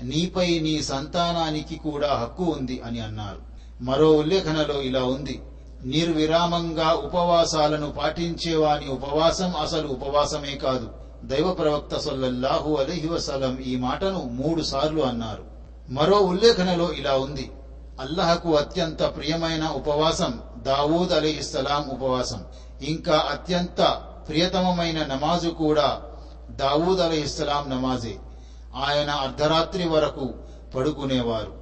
[0.03, 3.41] నీపై నీ సంతానానికి కూడా హక్కు ఉంది అని అన్నారు.
[3.83, 5.41] మరో ఉల్లేఖనలో ఇలా ఉంది.
[5.83, 10.89] నిర్విరామంగా ఉపవాసాలను పాటించేవాని ఉపవాసం అసలు ఉపవాసమే కాదు.
[11.23, 15.43] దైవ ప్రవక్త సొల్లహు అలహి వసలం ఈ మాటను మూడు సార్లు అన్నారు.
[15.89, 17.51] మరో ఉల్లేఖనలో ఇలా ఉంది.
[17.99, 22.43] అల్లహకు అత్యంత ప్రియమైన ఉపవాసం దావూద్ అలీహిస్సలాం ఉపవాసం.
[22.81, 26.01] ఇంకా అత్యంత ప్రియతమమైన నమాజు కూడా
[26.49, 28.17] దావూద్ అలీహిస్సలాం నమాజే.
[28.85, 30.33] ఆయన అర్ధరాత్రి వరకు
[30.75, 31.53] పడుకునేవారు.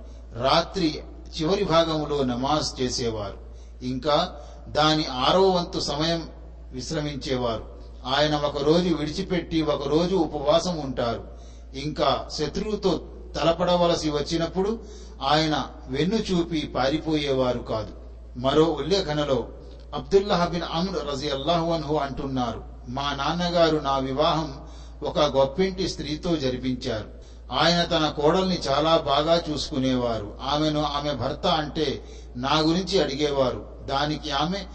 [0.44, 1.04] రాత్రి
[1.42, 3.43] చివరి భాగంలో నమాజ్ చేసేవారు.
[3.82, 4.36] ఇంకా
[4.68, 6.30] దాని ఆరో వంతు సమయం
[6.72, 7.74] విశ్రమించేవారు.
[8.16, 11.28] ఆయన ఒకరోజు విడిచిపెట్టి ఒకరోజు ఉపవాసం ఉంటారు.
[11.76, 14.80] ఇంకా శత్రువుతో తలపడవలసి వచ్చినప్పుడు
[15.22, 17.92] ఆయన వెన్ను చూపి పారిపోయేవారు కాదు.
[18.38, 19.48] మరో ఉల్లేఖనలో
[19.94, 24.62] అబ్దుల్లాహ్ బిన్ అమ్ర్ రజి అల్లాహు అంటున్నారు మా నాన్నగారు నా వివాహం
[25.04, 27.23] ఒక గొప్పింటి స్త్రీతో జరిపించారు.
[27.54, 30.38] ఆయన తన కోడల్ని చాలా బాగా చూసుకునేవారు.
[30.44, 32.06] ఆమెను ఆమె భర్త అంటే
[32.38, 33.66] నా గురించి అడిగేవారు.
[33.90, 34.66] దానికి ఆమె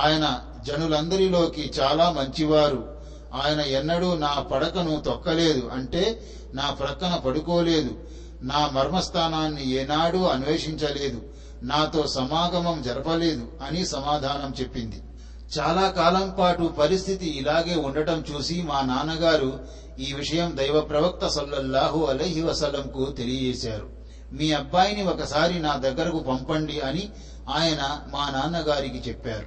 [0.00, 2.96] ఆయన జనులందరిలోకి చాలా మంచివారు.
[3.34, 6.22] ఆయన ఎన్నడూ నా పడకను తొక్కలేదు అంటే
[6.54, 7.94] నా ప్రక్కన పడుకోలేదు.
[8.42, 11.22] నా మర్మస్థానాన్ని ఏనాడూ అన్వేషించలేదు.
[11.62, 15.02] నాతో సమాగమం జరపలేదు అని సమాధానం చెప్పింది.
[15.58, 19.60] చాలా కాలం పాటు పరిస్థితి ఇలాగే ఉండటం చూసి మా నాన్నగారు
[19.98, 23.88] ఈ విషయం దైవ ప్రవక్త సల్లల్లాహు అలహి వసలంకు తెలియజేశారు.
[24.32, 27.10] మీ అబ్బాయిని ఒకసారి నా దగ్గరకు పంపండి అని
[27.48, 29.46] ఆయన మా నాన్నగారికి చెప్పారు.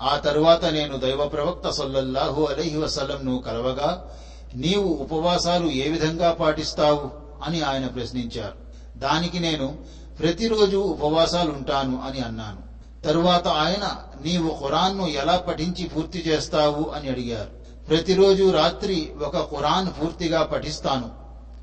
[0.00, 4.10] ఆ తరువాత నేను దైవ ప్రవక్త సల్లల్లాహు అలహి వసలంను కలవగా
[4.54, 7.10] నీవు ఉపవాసాలు ఏ విధంగా పాటిస్తావు
[7.42, 8.54] అని ఆయన ప్రశ్నించారు.
[8.98, 9.78] దానికి నేను
[10.18, 12.72] ప్రతిరోజు ఉపవాసాలుంటాను అని అన్నాను.
[13.04, 17.61] తరువాత ఆయన నీవు ఖురాన్ను ఎలా పఠించి పూర్తి చేస్తావు అని అడిగారు.
[17.88, 21.08] ప్రతిరోజు రాత్రి ఒక ఖురాన్ పూర్తిగా పఠిస్తాను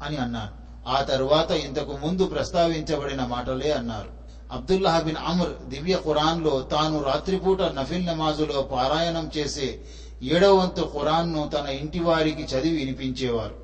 [0.03, 0.53] అని అన్నాను
[0.87, 4.11] ఆ తరువాత ఇంతకు ముందు ప్రస్తావించబడిన మాటలే అన్నారు.
[4.51, 9.79] అబ్దుల్లాహ బిన్ అమర్ దివ్య ఖురాన్లో తాను రాత్రిపూట నఫిల్ నమాజులో పారాయణం చేసే
[10.21, 13.55] ఏడవ వంతు ఖురాన్ను తన ఇంటి వారికి చదివి వినిపించేవారు.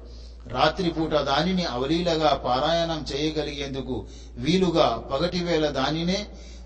[0.47, 3.95] రాత్రిపూట దానిని అవలీలగా పారాయణం చేయగలిగేందుకు
[4.37, 6.19] వీలుగా పగటివేళ దానినే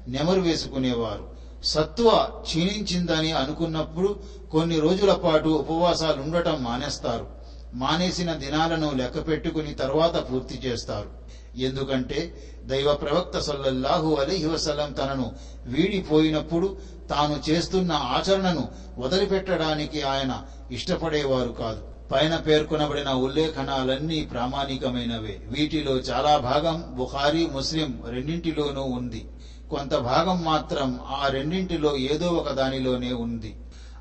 [0.08, 1.25] నెమరు వేసుకునేవారు.
[1.63, 4.19] సత్వ క్షీణించిందని అనుకున్నప్పుడు
[4.52, 7.28] కొన్ని రోజుల పాటు ఉపవాసాలు ఉండటం మానేస్తారు.
[7.74, 11.10] మానేసిన దినాలను లెక్క పెట్టుకుని తర్వాత పూర్తి చేస్తారు.
[11.58, 16.78] ఎందుకంటే దైవ ప్రవక్త సల్లల్లాహు అలీహి వసలం తనను వీడిపోయినప్పుడు
[17.10, 18.67] తాను చేస్తున్న ఆచరణను
[18.98, 21.82] వదిలిపెట్టడానికి ఆయన ఇష్టపడేవారు కాదు.
[22.12, 25.41] పైన పేర్కొనబడిన ఉల్లేఖనాలన్నీ ప్రామాణికమైనవే.
[25.48, 29.26] వీటిలో చాలా భాగం బుఖారీ ముస్లిం రెండింటిలోనూ ఉంది.
[29.69, 33.55] కొంత భాగం మాత్రం ఆ రెండింటిలో ఏదో ఒక దానిలోనే ఉంది.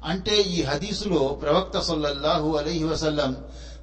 [0.04, 3.36] అంటే ఈ హదీసులో ప్రవక్త సొల్లహు అలైహి వసల్లం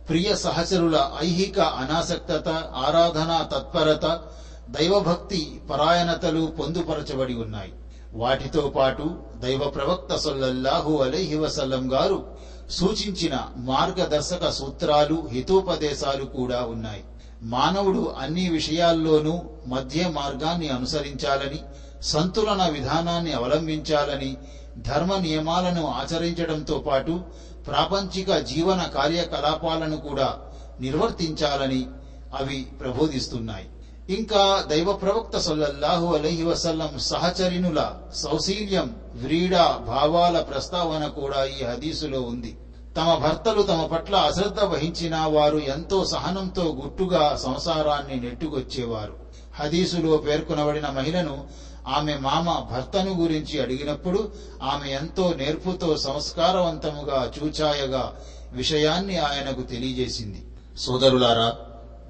[0.09, 4.21] ప్రియ సహచరుల ఐహిక అనాసక్తత ఆరాధన తత్పరత
[4.69, 7.73] దైవభక్తి పరాయణతలు పొందుపరచబడి ఉన్నాయి.
[8.13, 12.25] వాటితో పాటు దైవ ప్రవక్త సొల్లహు అలైహి వసల్లం గారు
[12.69, 17.03] సూచించిన మార్గదర్శక సూత్రాలు హితోపదేశాలు కూడా ఉన్నాయి.
[17.45, 21.59] మానవుడు అన్ని విషయాల్లోనూ మధ్య మార్గాన్ని అనుసరించాలని
[22.01, 24.37] సంతులన విధానాన్ని అవలంబించాలని
[24.77, 27.21] ధర్మ నియమాలను ఆచరించడంతో పాటు
[27.67, 30.39] ప్రాపంచిక జీవన కార్యకలాపాలను కూడా
[30.81, 31.87] నిర్వర్తించాలని
[32.35, 33.67] అవి ప్రబోధిస్తున్నాయి.
[34.09, 39.55] ఇంకా దైవ ప్రవక్త సొల్లహు అలహి వసల్లం సహచరినుల సౌశీల్యం వ్రీడ
[39.87, 42.57] భావాల ప్రస్తావన కూడా ఈ హదీసులో ఉంది.
[42.97, 49.13] తమ భర్తలు తమ పట్ల అశ్రద్ధ వహించిన వారు ఎంతో సహనంతో గుట్టుగా సంసారాన్ని నెట్టుకొచ్చేవారు.
[49.55, 51.47] హదీసులో పేర్కొనబడిన మహిళను
[51.87, 54.31] ఆమె మామ భర్తను గురించి అడిగినప్పుడు
[54.63, 58.15] ఆమె ఎంతో నేర్పుతో సంస్కారవంతముగా చూచాయగా
[58.51, 60.45] విషయాన్ని ఆయనకు తెలియజేసింది.
[60.77, 61.57] సోదరులారా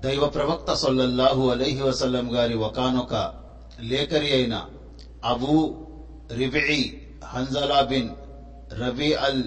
[0.04, 3.34] దైవ ప్రవక్త సొల్లల్లాహు అలైహి వసల్లం గారి ఒకనొక
[3.82, 4.62] లేఖరి అయిన
[5.26, 5.76] Abu
[6.32, 7.02] Ribi
[7.34, 8.10] Hanzala bin
[8.74, 9.44] Rabi al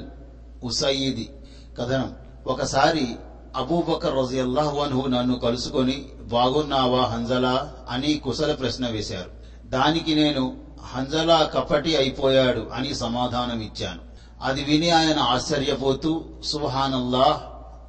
[0.65, 1.31] Usayidi
[1.79, 2.15] కథనం.
[2.47, 3.09] ఒకసారి
[3.57, 7.73] అబూబకర్ రజయల్లాహ్వన్హు నన్ను కలుసుకొని బాగున్నావా హంజలా?
[7.91, 9.31] అని కుశల ప్రశ్న వేశారు.
[9.67, 10.57] దానికి నేను
[10.95, 14.01] హంజలా కపటి అయిపోయాడు అని సమాధానం ఇచ్చాను
[14.43, 17.41] అది విని ఆయన ఆశ్చర్యపోతూ సుహానల్లాహ్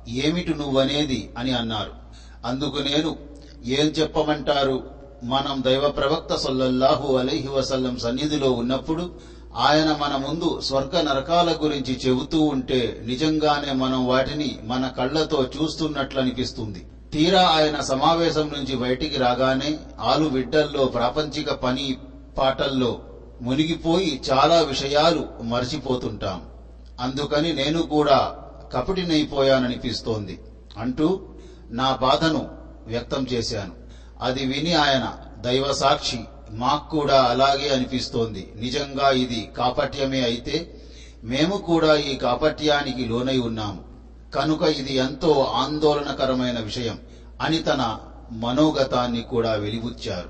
[0.09, 1.31] ఏమిటి నువ్వనేది?
[1.37, 1.91] అని అన్నారు.
[2.45, 3.15] అందుకు నేను
[3.65, 4.83] ఏం చెప్పమంటారు?
[5.23, 9.11] మనం దైవ ప్రవక్త సొల్లల్లాహు అలైహి వసల్లం సన్నిధిలో ఉన్నప్పుడు
[9.57, 16.87] ఆయన మన ముందు స్వర్గ నరకాల గురించి చెబుతూ ఉంటే నిజంగానే మనం వాటిని మన కళ్ళతో చూస్తున్నట్లు అనిపిస్తుంది
[17.13, 21.97] తీరా ఆయన సమావేశం నుంచి బయటికి రాగానే ఆలు విడ్డల్లో ప్రాపంచిక పని
[22.37, 22.99] పాటల్లో
[23.41, 26.41] మునిగిపోయి చాలా విషయాలు మర్చిపోతుంటాం.
[26.99, 28.35] అందుకని నేను కూడా
[28.73, 30.39] కపటినైపోయాననిపిస్తోంది.
[30.77, 31.21] అంటూ
[31.69, 32.49] నా బాధను
[32.87, 33.73] వ్యక్తం చేశాను.
[34.21, 36.19] అది విని ఆయన దైవ సాక్షి
[36.51, 38.53] మాకు కూడా అలాగే అనిపిస్తోంది.
[38.55, 40.81] నిజంగా ఇది కాపట్యమే అయితే
[41.23, 43.83] మేము కూడా ఈ కాపట్యానికి లోనై ఉన్నాము
[44.35, 46.99] కనుక ఇది ఎంతో ఆందోళనకరమైన విషయం
[47.41, 47.97] అని తన
[48.31, 50.29] మనోగతాన్ని కూడా వెలిబుచ్చారు.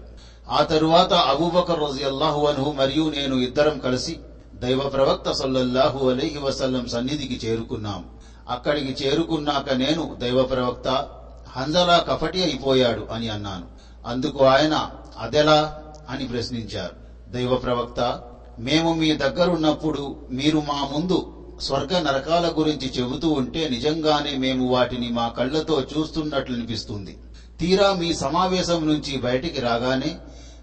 [0.50, 4.20] ఆ తరువాత అబూబకర్ రజియల్లాహు అన్హు మరియు నేను ఇద్దరం కలిసి
[4.56, 8.06] దైవ ప్రవక్త సల్లల్లాహు అలీహి వసల్లం సన్నిధికి చేరుకున్నాం.
[8.50, 11.08] అక్కడికి చేరుకున్నాక నేను దైవ ప్రవక్త
[11.58, 13.66] హంజలా కఫటి అయిపోయాడు అని అన్నాను.
[14.08, 15.78] అందుకు ఆయన అదెలా?
[16.10, 16.96] అని ప్రశ్నించారు.
[17.32, 18.22] దైవ ప్రవక్త
[18.60, 25.28] మేము మీ దగ్గరున్నప్పుడు మీరు మా ముందు స్వర్గ నరకాల గురించి చెబుతూ ఉంటే నిజంగానే మేము వాటిని మా
[25.28, 27.18] కళ్ళతో చూస్తున్నట్లు అనిపిస్తుంది.
[27.60, 30.16] తీరా మీ సమావేశం నుంచి బయటికి రాగానే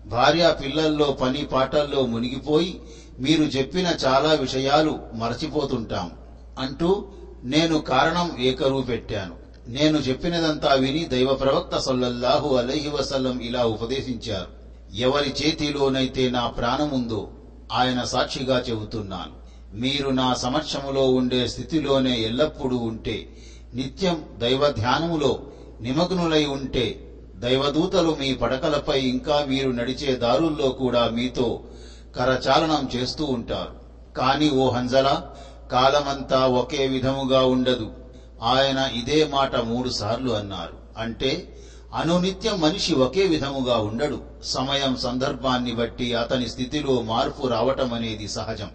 [0.06, 2.80] భార్య పిల్లల్లో పని పాటల్లో మునిగిపోయి
[3.20, 6.11] మీరు చెప్పిన చాలా విషయాలు మరచిపోతుంటాం
[6.59, 7.04] అంటూ
[7.44, 9.35] నేను కారణం ఏకరువు పెట్టాను.
[9.68, 14.65] నేను చెప్పినదంతా విని దైవ ప్రవక్త సల్లల్లాహు అలహి వసల్లం ఇలా ఉపదేశించారు.
[14.94, 17.29] ఎవరి చేతిలోనైతే నా ప్రాణముందో
[17.72, 19.46] ఆయన సాక్షిగా చెబుతున్నాను.
[19.75, 23.37] మీరు నా సమక్షములో ఉండే స్థితిలోనే ఎల్లప్పుడూ ఉంటే
[23.75, 25.40] నిత్యం దైవ ధ్యానములో
[25.81, 27.03] నిమగ్నులై ఉంటే
[27.37, 31.61] దైవదూతలు మీ పడకలపై ఇంకా మీరు నడిచే దారుల్లో కూడా మీతో
[32.16, 33.87] కరచాలనం చేస్తూ ఉంటారు.
[34.16, 35.22] కాని ఓ హంజల
[35.72, 37.90] కాలమంతా ఒకే విధముగా ఉండదు.
[38.42, 40.77] ఆయన ఇదే మాట మూడుసార్లు అన్నారు.
[40.99, 41.55] అంటే
[41.96, 44.20] అనునిత్యం మనిషి ఒకే విధముగా ఉండడు.
[44.44, 48.70] సమయం సందర్భాన్ని బట్టి అతని స్థితిలో మార్పు రావటం అనేది సహజం.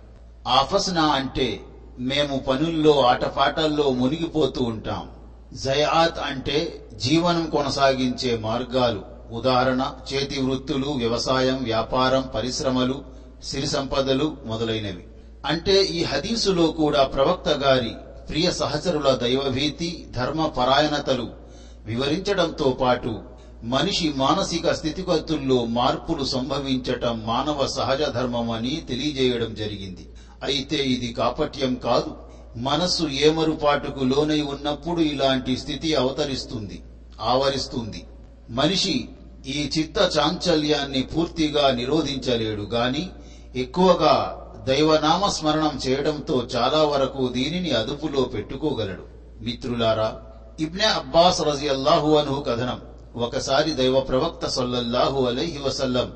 [0.47, 1.63] ఆఫస్నా అంటే
[1.99, 5.09] మేము పనుల్లో ఆటపాటల్లో మునిగిపోతూ ఉంటాం.
[5.53, 9.01] జయాత్ అంటే జీవనం కొనసాగించే మార్గాలు.
[9.31, 13.03] ఉదాహరణ చేతి వృత్తులు వ్యవసాయం వ్యాపారం పరిశ్రమలు
[13.43, 15.07] సిరి సంపదలు మొదలైనవి.
[15.45, 17.91] అంటే ఈ హదీసులో కూడా ప్రవక్త గారి
[18.29, 21.40] ప్రియ సహచరుల దైవభీతి ధర్మ పరాయణతలు
[21.85, 23.21] వివరించడంతో పాటు
[23.63, 30.09] మనిషి మానసిక స్థితిగతుల్లో మార్పులు సంభవించటం మానవ సహజ ధర్మమని తెలియజేయడం జరిగింది.
[30.43, 32.15] అయితే ఇది కాపట్యం కాదు.
[32.57, 36.83] మనస్సు ఏమరుపాటుకు లోనై ఉన్నప్పుడు ఇలాంటి స్థితి అవతరిస్తుంది
[37.21, 38.03] ఆవరిస్తుంది.
[38.49, 39.09] మనిషి
[39.47, 43.09] ఈ చిత్త చాంచల్యాన్ని పూర్తిగా నిరోధించలేడు గాని
[43.55, 49.03] ఎక్కువగా దైవనామ స్మరణం చేయడంతో చాలా వరకు దీనిని అదుపులో పెట్టుకోగలడు.
[49.43, 50.19] మిత్రులారా
[50.61, 52.81] ఇబ్నే అబ్బాస్ రజియల్లాహు అను కథనం.
[53.15, 56.13] ఒకసారి దైవ ప్రవక్త సొల్లల్లాహు అలైహి వసల్లం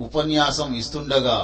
[0.00, 1.38] ఉపన్యాసం ఇస్తుండగా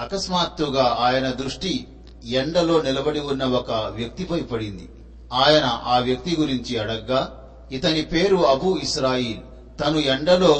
[0.00, 1.86] అకస్మాత్తుగా ఆయన దృష్టి
[2.24, 4.88] ఎండలో నిలబడి ఉన్న ఒక వ్యక్తిపై పడింది.
[5.32, 7.20] ఆయన ఆ వ్యక్తి గురించి అడగ్గా
[7.72, 9.42] ఇతని పేరు అబూ ఇస్రాయిల్.
[9.80, 10.54] తను ఎండలో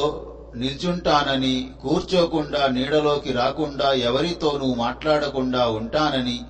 [0.57, 6.41] నిల్చుంటానని కూర్చోకుండా నీడలోకి రాకుండా ఎవరితోనూ మాట్లాడకుండా ఉంటానని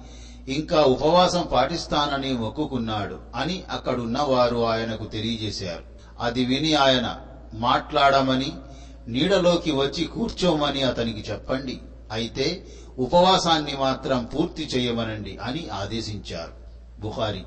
[0.49, 5.83] ఇంకా ఉపవాసం పాటిస్తానని మొక్కుకున్నాడు అని అక్కడున్న వారు ఆయనకు తెలియజేశారు.
[6.21, 7.17] అది విని ఆయన
[7.55, 8.53] మాట్లాడమని
[9.09, 11.81] నీడలోకి వచ్చి కూర్చోమని అతనికి చెప్పండి.
[12.13, 12.67] అయితే
[12.99, 16.53] ఉపవాసాన్ని మాత్రం పూర్తి చేయమనండి అని ఆదేశించారు.
[17.01, 17.43] బుహారి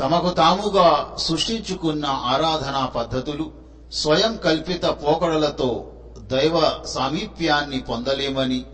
[0.00, 3.52] తమకు తాముగా సృష్టించుకున్న ఆరాధనా పద్ధతులు
[3.92, 8.64] స్వయం కల్పిత పోకడలతో దైవ సామీప్యాన్ని పొందలేమని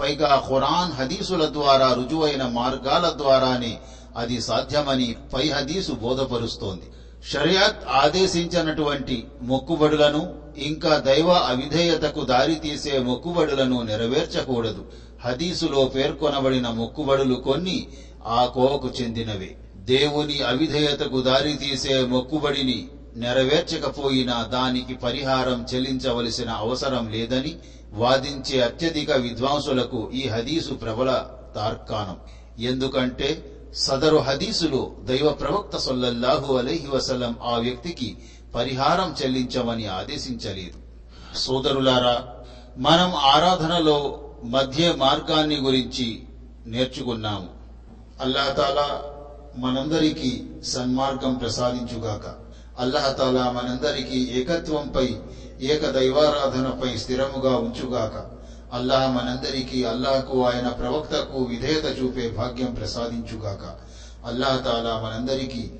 [0.00, 3.72] పైగా ఖురాన్ హదీసుల ద్వారా రుజువైన మార్గాల ద్వారానే
[4.16, 6.86] అది సాధ్యమని పై హదీసు బోధపరుస్తోంది.
[7.24, 10.22] షరియాత్ ఆదేశించినటువంటి మొక్కుబడులను
[10.58, 14.84] ఇంకా దైవ అవిధేయతకు దారితీసే మొక్కుబడులను నెరవేర్చకూడదు.
[15.24, 17.78] హదీసులో పేర్కొనబడిన మొక్కుబడులు కొన్ని
[18.26, 19.50] ఆ కోవకు చెందినవే.
[19.74, 22.78] దేవుని అవిధేయతకు దారితీసే మొక్కుబడిని
[23.16, 27.52] నెరవేర్చకపోయినా దానికి పరిహారం చెల్లించవలసిన అవసరం లేదని
[27.92, 32.16] వాదించే అత్యధిక విద్వాంసులకు ఈ హదీసు ప్రబల తార్కాణం.
[32.58, 38.18] ఎందుకంటే సదరు హదీసులో దైవ ప్రవక్త సొల్లల్లాహు అలహి వసలం ఆ వ్యక్తికి
[38.54, 40.78] పరిహారం చెల్లించమని ఆదేశించలేదు.
[41.36, 42.28] సోదరులారా
[42.78, 46.22] మనం ఆరాధనలో మధ్య మార్గాన్ని గురించి
[46.66, 47.48] నేర్చుకున్నాము.
[48.20, 49.02] అల్లాహతాలా
[49.56, 52.47] మనందరికీ సన్మార్గం ప్రసాదించుగాక.
[52.78, 55.16] అల్లహతాలా మనందరికీ ఏకత్వంపై
[55.60, 58.30] ఏక దైవారాధనపై స్థిరముగా ఉంచుగాక.
[58.76, 63.78] అల్లాహ్ మనందరికీ అల్లాహకు ఆయన ప్రవక్తకు విధేయత చూపే భాగ్యం ప్రసాదించుగాక.
[64.26, 65.70] అల్లాహతాలా మనందరికీ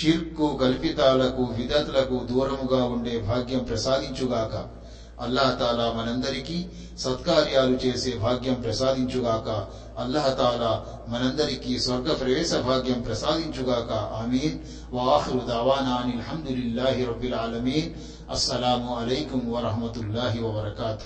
[0.00, 4.82] షిర్కు కల్పితాలకు విదతులకు దూరముగా ఉండే భాగ్యం ప్రసాదించుగాక.
[5.20, 6.66] అల్లాహతాలా మనందరికీ
[6.98, 9.66] సత్కార్యాలు చేసే భాగ్యం ప్రసాదించుగాక.
[9.98, 13.92] అల్లాహతాలా మనందరికీ స్వర్గ ప్రవేశ భాగ్యం ప్రసాదించుగాక.
[13.92, 14.58] ఆమీన్.
[14.92, 17.96] وآخر دعوانا عن الحمد لله رب العالمين
[18.30, 21.04] السلام عليكم ورحمة الله وبركاته